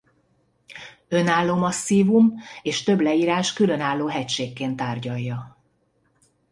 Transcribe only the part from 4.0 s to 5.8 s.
hegységként tárgyalja.